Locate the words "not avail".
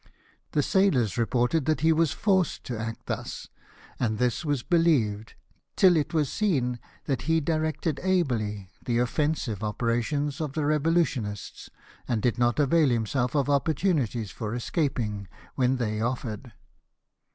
12.39-12.89